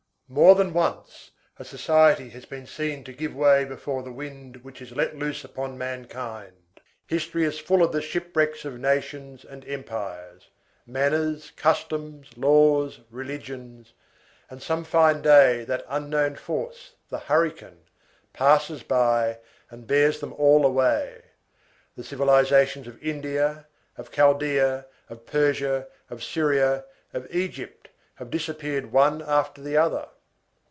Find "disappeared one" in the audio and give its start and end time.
28.29-29.21